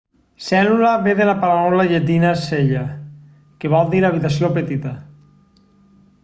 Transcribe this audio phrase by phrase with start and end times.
[0.43, 2.81] cèl·lula ve de la paraula llatina cella
[3.61, 4.97] que vol dir habitació petita